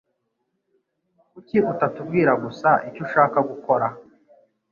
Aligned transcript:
Kuki 1.31 1.57
utatubwira 1.71 2.31
gusa 2.43 2.69
icyo 2.87 3.01
ushaka 3.05 3.37
gukora? 3.49 3.87